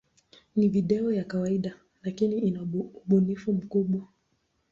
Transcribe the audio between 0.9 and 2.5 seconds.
ya kawaida, lakini